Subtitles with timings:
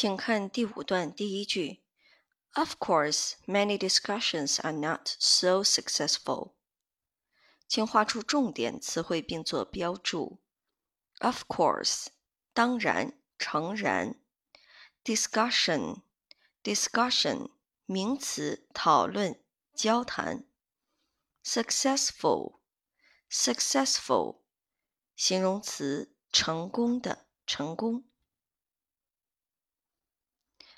[0.00, 1.82] 请看第五段第一句。
[2.54, 6.54] Of course, many discussions are not so successful.
[7.68, 10.40] 请画出重点词汇并做标注。
[11.18, 12.06] Of course，
[12.52, 14.20] 当然，诚然。
[15.04, 17.50] Discussion，discussion，
[17.84, 19.38] 名词，讨论、
[19.74, 20.46] 交谈。
[21.44, 24.38] Successful，successful，
[25.14, 28.04] 形容词，成功的，成功。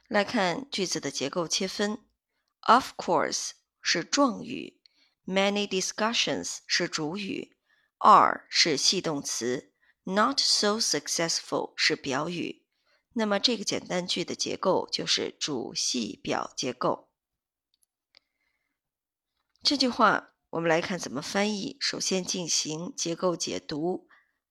[0.08, 2.00] 来看句子的结构切分。
[2.62, 4.80] Of course 是状语
[5.26, 7.58] ，many discussions 是主语
[7.98, 12.66] ，are 是系动词，not so successful 是表语。
[13.14, 17.10] 那么这个简单句的结构就是主系表结构。
[19.62, 21.78] 这句话我们来看怎么翻译。
[21.80, 24.08] 首先进行结构解读。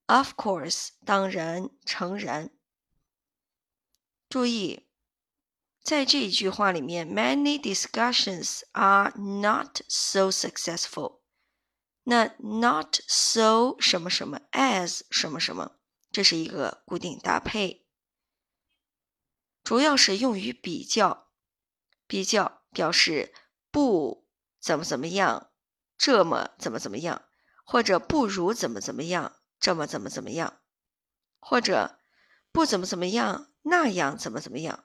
[0.07, 2.51] Of course 当然，诚然。
[4.29, 4.89] 注意。
[5.83, 11.21] 在这一句话里面，many discussions are not so successful。
[12.05, 15.77] 那 not so 什么什么 as 什么什么，
[16.11, 17.87] 这是一个固定搭配，
[19.63, 21.29] 主要是用于比较，
[22.07, 23.33] 比较表示
[23.71, 24.29] 不
[24.61, 25.51] 怎么怎么样，
[25.97, 27.25] 这么怎么怎么样，
[27.65, 30.61] 或者不如怎么怎么样，这么怎么怎么样，
[31.39, 31.99] 或者
[32.51, 34.85] 不怎么怎么样，那样怎么怎么样。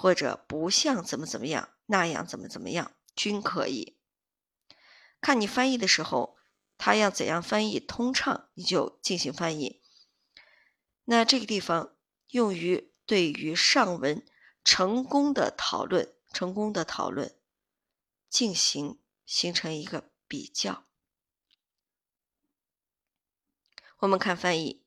[0.00, 3.98] 或者不像怎么怎么样那样怎么怎么样均可以。
[5.20, 6.38] 看你翻译的时候，
[6.78, 9.82] 他要怎样翻译通畅，你就进行翻译。
[11.04, 11.94] 那这个地方
[12.28, 14.26] 用于对于上文
[14.64, 17.38] 成功的讨论，成功的讨论
[18.30, 20.86] 进行形成一个比较。
[23.98, 24.82] 我们看翻译，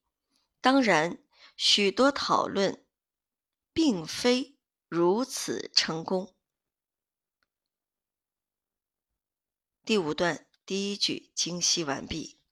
[0.60, 1.20] 当然
[1.56, 2.84] 许多讨论
[3.72, 4.50] 并非。
[4.96, 6.36] 如此成功。
[9.84, 12.43] 第五段第一句精析完毕。